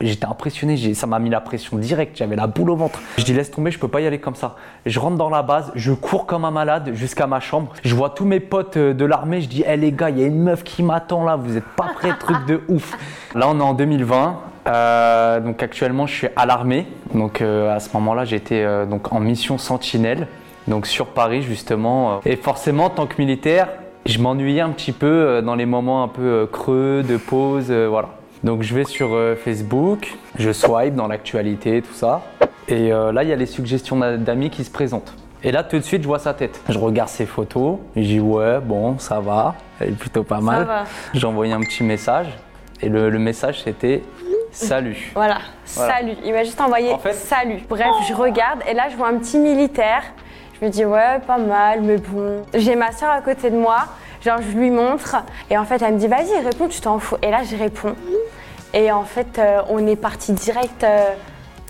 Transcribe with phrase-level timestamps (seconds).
[0.00, 3.00] J'étais impressionné, ça m'a mis la pression directe, j'avais la boule au ventre.
[3.16, 4.56] Je dis laisse tomber, je peux pas y aller comme ça.
[4.84, 7.72] Je rentre dans la base, je cours comme un malade jusqu'à ma chambre.
[7.82, 10.22] Je vois tous mes potes euh, de l'armée, je dis hé les gars, il y
[10.22, 12.92] a une meuf qui m'attend là, vous êtes pas prêts, truc de ouf.
[13.34, 14.38] Là on est en 2020.
[14.66, 16.86] euh, donc actuellement je suis à l'armée.
[17.14, 20.28] Donc euh, à ce moment-là j'étais donc en mission sentinelle,
[20.68, 22.20] donc sur Paris justement.
[22.26, 23.68] Et forcément en tant que militaire,
[24.04, 28.10] je m'ennuyais un petit peu dans les moments un peu creux, de pause, voilà.
[28.44, 32.22] Donc je vais sur euh, Facebook, je swipe dans l'actualité, tout ça.
[32.68, 35.14] Et euh, là, il y a les suggestions d'a- d'amis qui se présentent.
[35.42, 36.60] Et là, tout de suite, je vois sa tête.
[36.68, 40.66] Je regarde ses photos, je dis ouais, bon, ça va, elle est plutôt pas mal.
[41.14, 42.26] J'ai envoyé un petit message
[42.82, 44.02] et le, le message c'était
[44.50, 45.12] salut.
[45.14, 45.38] Voilà,
[45.74, 45.94] Voilà.
[45.94, 46.12] salut.
[46.24, 47.60] Il m'a juste envoyé En fait- salut.
[47.68, 50.02] Bref, je regarde et là, je vois un petit militaire.
[50.60, 52.42] Je me dis, ouais, pas mal, mais bon.
[52.54, 53.84] J'ai ma soeur à côté de moi.
[54.24, 55.16] Genre, je lui montre.
[55.50, 57.16] Et en fait, elle me dit, vas-y, réponds, tu t'en fous.
[57.22, 57.94] Et là, je réponds.
[58.74, 61.10] Et en fait, euh, on est parti direct euh,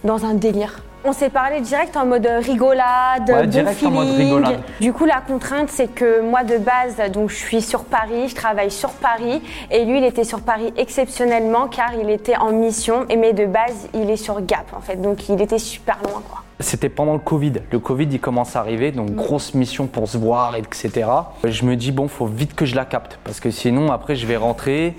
[0.04, 0.80] dans un délire.
[1.08, 4.24] On s'est parlé direct en mode rigolade, Ouais, bon direct en mode feeling.
[4.34, 4.60] rigolade.
[4.80, 8.34] Du coup, la contrainte, c'est que moi, de base, donc je suis sur Paris, je
[8.34, 13.06] travaille sur Paris, et lui, il était sur Paris exceptionnellement car il était en mission,
[13.08, 16.22] et mais de base, il est sur Gap en fait, donc il était super loin
[16.28, 16.42] quoi.
[16.58, 17.52] C'était pendant le Covid.
[17.70, 21.08] Le Covid, il commence à arriver, donc grosse mission pour se voir, etc.
[21.44, 24.26] Je me dis, bon, faut vite que je la capte, parce que sinon, après, je
[24.26, 24.96] vais rentrer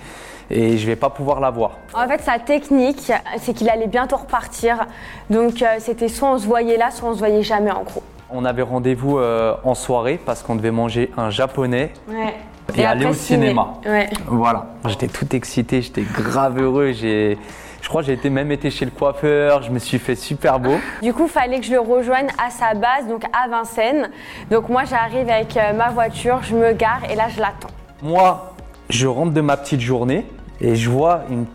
[0.50, 1.72] et je vais pas pouvoir la voir.
[1.94, 4.86] En fait, sa technique, c'est qu'il allait bientôt repartir,
[5.30, 8.04] donc euh, c'était soit on se voyait là, soit on se voyait jamais en gros.
[8.30, 12.34] On avait rendez-vous euh, en soirée parce qu'on devait manger un japonais Ouais.
[12.76, 13.46] et, aller au ciné.
[13.48, 13.74] cinéma.
[13.86, 14.10] Ouais.
[14.26, 14.68] Voilà.
[14.86, 16.92] J'étais tout excité, j'étais grave heureux.
[16.92, 17.38] J'ai,
[17.82, 19.62] je crois que j'ai été même été chez le coiffeur.
[19.64, 20.76] Je me suis fait super beau.
[21.02, 24.10] Du coup, fallait que je le rejoigne à sa base, donc à Vincennes.
[24.52, 27.70] Donc moi, j'arrive avec euh, ma voiture, je me gare et là, je l'attends.
[28.04, 28.54] Moi,
[28.90, 30.26] je rentre de ma petite journée
[30.62, 31.46] et je vois une,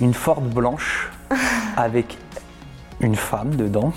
[0.00, 1.10] une Ford blanche
[1.76, 2.18] avec
[3.00, 3.92] une femme dedans,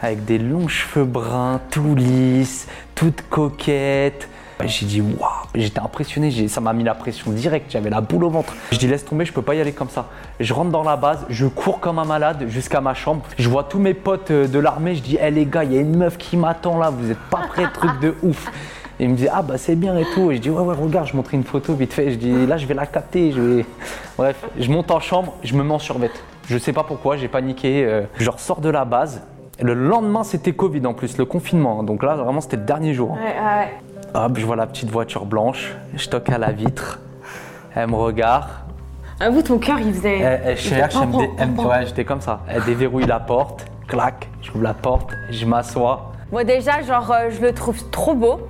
[0.00, 4.28] avec des longs cheveux bruns, tout lisses, toute coquette.
[4.64, 8.30] J'ai dit waouh, j'étais impressionné, ça m'a mis la pression directe, j'avais la boule au
[8.30, 8.54] ventre.
[8.70, 10.08] Je dis laisse tomber, je peux pas y aller comme ça.
[10.38, 13.24] Je rentre dans la base, je cours comme un malade jusqu'à ma chambre.
[13.38, 15.78] Je vois tous mes potes euh, de l'armée, je dis hé les gars, il y
[15.78, 18.50] a une meuf qui m'attend là, vous êtes pas prêts, truc de ouf.
[19.00, 20.30] Et il me dit ah bah c'est bien et tout.
[20.30, 22.10] Et je dis ouais ouais regarde, je montrais une photo vite fait.
[22.10, 23.32] Je dis là je vais la capter.
[23.32, 23.66] Je vais...
[24.16, 26.22] Bref, je monte en chambre, je me mets en survette.
[26.46, 27.84] Je sais pas pourquoi, j'ai paniqué.
[27.84, 29.22] euh, je ressors de la base.
[29.60, 31.80] Le lendemain c'était Covid en plus, le confinement.
[31.80, 31.82] hein.
[31.84, 33.12] Donc là vraiment c'était le dernier jour.
[33.12, 33.72] Ouais, ouais, ouais.
[34.14, 35.72] Hop, je vois la petite voiture blanche.
[35.94, 37.00] Je toque à la vitre.
[37.74, 38.44] Elle me regarde.
[39.20, 40.18] Avoue, ton cœur, il faisait.
[40.18, 42.40] Elle, elle cherche, elle me elle ouais, j'étais comme ça.
[42.48, 46.12] Elle déverrouille la porte, clac, j'ouvre la porte, je m'assois.
[46.32, 48.40] Bon, déjà, genre, euh, je le trouve trop beau,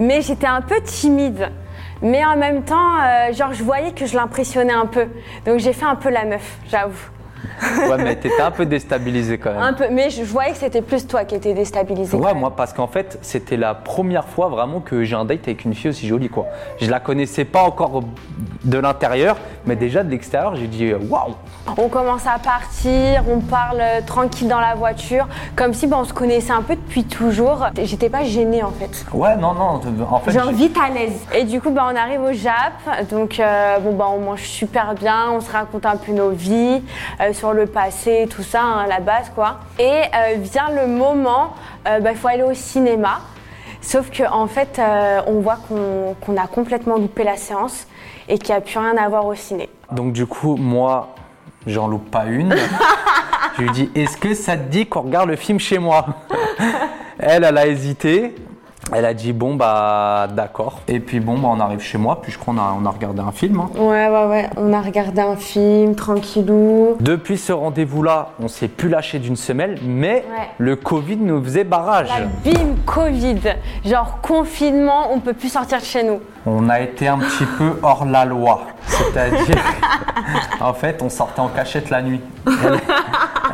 [0.00, 1.50] mais j'étais un peu timide.
[2.02, 5.06] Mais en même temps, euh, genre, je voyais que je l'impressionnais un peu.
[5.44, 7.10] Donc, j'ai fait un peu la meuf, j'avoue.
[7.62, 9.62] Ouais, mais t'étais un peu déstabilisé quand même.
[9.62, 12.16] Un peu, mais je, voyais que c'était plus toi qui étais déstabilisé.
[12.16, 15.64] Ouais, moi, parce qu'en fait, c'était la première fois vraiment que j'ai un date avec
[15.64, 16.46] une fille aussi jolie, quoi.
[16.80, 18.02] Je la connaissais pas encore
[18.64, 19.36] de l'intérieur,
[19.66, 21.34] mais déjà de l'extérieur, j'ai dit euh, waouh!
[21.76, 26.04] On commence à partir, on parle euh, tranquille dans la voiture, comme si bah, on
[26.04, 27.66] se connaissait un peu depuis toujours.
[27.82, 29.04] J'étais pas gênée en fait.
[29.12, 29.80] Ouais, non, non,
[30.10, 30.32] en fait.
[30.32, 31.12] Genre j'ai- vite à l'aise.
[31.34, 33.08] Et du coup, bah, on arrive au Jap.
[33.10, 35.30] Donc, euh, bon, bah, on mange super bien.
[35.32, 36.82] On se raconte un peu nos vies,
[37.20, 39.60] euh, sur le passé, tout ça, hein, la base, quoi.
[39.78, 41.54] Et euh, vient le moment,
[41.86, 43.20] euh, bah, il faut aller au cinéma.
[43.80, 47.86] Sauf qu'en en fait, euh, on voit qu'on qu'on a complètement loupé la séance
[48.28, 49.70] et qu'il n'y a plus rien à voir au ciné.
[49.90, 51.14] Donc, du coup, moi,
[51.66, 52.54] j'en loupe pas une.
[53.56, 56.06] je lui dis est-ce que ça te dit qu'on regarde le film chez moi?
[57.18, 58.34] Elle, elle a hésité.
[58.92, 60.80] Elle a dit bon, bah, d'accord.
[60.88, 62.90] Et puis, bon, bah, on arrive chez moi, puis je crois qu'on a, on a
[62.90, 63.60] regardé un film.
[63.60, 63.70] hein.
[63.78, 64.50] Ouais, ouais, ouais.
[64.56, 66.96] On a regardé un film, tranquillou.
[66.98, 70.48] Depuis ce rendez-vous-là, on s'est plus lâché d'une semelle, mais Ouais.
[70.58, 72.08] le Covid nous faisait barrage.
[72.08, 73.38] La bim, Covid.
[73.84, 76.20] Genre confinement, on peut plus sortir de chez nous.
[76.46, 78.62] On a été un petit peu hors la loi.
[78.86, 79.56] C'est-à-dire,
[80.60, 82.20] en fait, on sortait en cachette la nuit.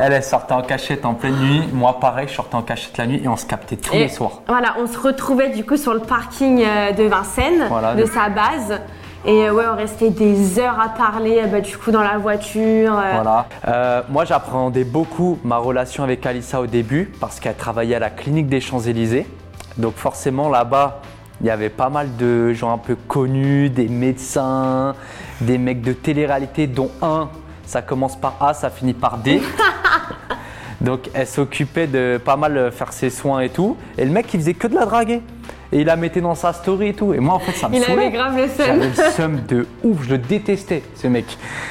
[0.01, 1.63] Elle, elle sortait en cachette en pleine nuit.
[1.73, 4.09] Moi, pareil, je sortais en cachette la nuit et on se captait tous Et les
[4.09, 4.41] soirs.
[4.47, 8.29] Voilà, on se retrouvait du coup sur le parking euh, de Vincennes, Voilà, de sa
[8.29, 8.79] base.
[9.25, 12.17] Et euh, ouais, on restait des heures à parler, euh, bah, du coup, dans la
[12.17, 12.93] voiture.
[12.97, 13.45] euh, Voilà.
[13.67, 18.09] Euh, moi, j'appréhendais beaucoup ma relation avec Alissa au début parce qu'elle travaillait à la
[18.09, 19.27] clinique des Champs-Élysées.
[19.77, 21.01] Donc, forcément, là-bas,
[21.41, 24.95] il y avait pas mal de gens un peu connus, des médecins,
[25.41, 27.29] des mecs de télé-réalité, dont un,
[27.65, 29.41] ça commence par A, ça finit par D.
[30.81, 33.75] Donc, elle s'occupait de pas mal faire ses soins et tout.
[33.97, 35.21] Et le mec, il faisait que de la draguer.
[35.73, 37.13] Et il la mettait dans sa story et tout.
[37.13, 38.03] Et moi, en fait, ça me Il saoulait.
[38.05, 38.65] avait grave le seum.
[38.65, 41.25] J'avais le seum de ouf, je le détestais, ce mec.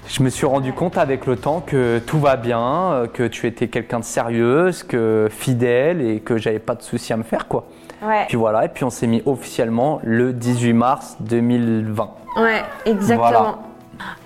[0.06, 2.61] Je me suis rendu compte avec le temps que tout va bien,
[2.93, 7.14] euh, que tu étais quelqu'un de sérieuse, que fidèle et que j'avais pas de soucis
[7.14, 7.69] à me faire, quoi.
[8.06, 12.11] Ouais, Puis voilà, et puis on s'est mis officiellement le 18 mars 2020.
[12.37, 13.29] ouais, exactement.
[13.31, 13.59] Voilà.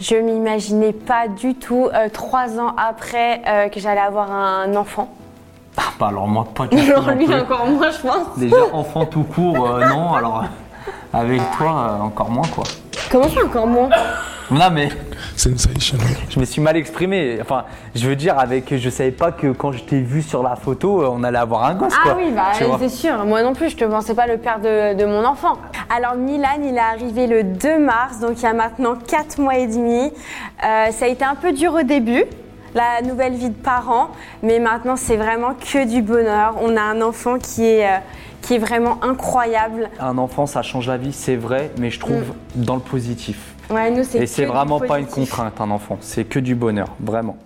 [0.00, 5.08] Je m'imaginais pas du tout, euh, trois ans après, euh, que j'allais avoir un enfant.
[5.76, 7.00] Ah, bah alors moi, pas du tout.
[7.00, 7.34] Non lui plus.
[7.34, 8.38] encore moins, je pense.
[8.38, 10.44] Déjà, enfant tout court, euh, non, alors
[11.12, 12.64] avec toi, euh, encore moins, quoi.
[13.10, 13.88] Comment ça encore moins?
[14.50, 14.88] Non, mais
[15.36, 16.06] Sensational.
[16.28, 17.38] je me suis mal exprimé.
[17.40, 17.64] Enfin,
[17.94, 21.04] je veux dire, avec, je savais pas que quand je t'ai vu sur la photo,
[21.08, 22.16] on allait avoir un gosse, Ah quoi.
[22.18, 22.76] oui, bah Tu vois.
[22.80, 23.24] c'est sûr.
[23.24, 25.56] Moi non plus, je te pensais pas le père de, de mon enfant.
[25.92, 29.58] Alors Milan, il est arrivé le 2 mars, donc il y a maintenant 4 mois
[29.58, 30.12] et demi.
[30.64, 32.22] Euh, ça a été un peu dur au début,
[32.76, 34.10] la nouvelle vie de parent,
[34.44, 36.54] mais maintenant c'est vraiment que du bonheur.
[36.62, 37.98] On a un enfant qui est, euh,
[38.40, 39.90] qui est vraiment incroyable.
[39.98, 42.20] Un enfant, ça change la vie, c'est vrai, mais je trouve
[42.54, 42.62] Mm.
[42.64, 43.54] dans le positif.
[43.68, 45.98] Ouais, nous c'est Et c'est vraiment pas une contrainte, un enfant.
[46.00, 47.36] C'est que du bonheur, vraiment.